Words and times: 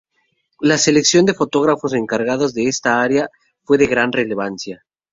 La 0.61 0.79
selección 0.79 1.25
de 1.27 1.35
fotógrafos 1.35 1.93
encargados 1.93 2.55
de 2.55 2.63
esa 2.63 2.81
tarea 2.89 3.29
fue 3.63 3.77
de 3.77 3.85
gran 3.85 4.11
relevancia. 4.11 4.83